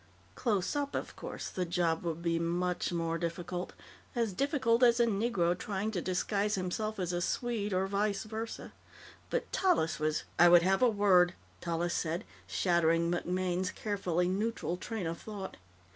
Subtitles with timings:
[0.33, 3.73] Close up, of course, the job would be much more difficult
[4.15, 8.71] as difficult as a Negro trying to disguise himself as a Swede or _vice versa__.
[9.29, 15.05] But Tallis was "I would have a word," Tallis said, shattering MacMaine's carefully neutral train
[15.05, 15.57] of thought.